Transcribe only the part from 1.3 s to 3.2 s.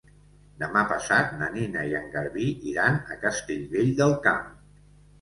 na Nina i en Garbí iran